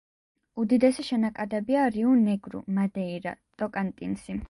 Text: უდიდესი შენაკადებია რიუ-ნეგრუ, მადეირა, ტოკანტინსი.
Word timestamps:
უდიდესი 0.63 1.05
შენაკადებია 1.09 1.85
რიუ-ნეგრუ, 1.99 2.65
მადეირა, 2.79 3.39
ტოკანტინსი. 3.63 4.39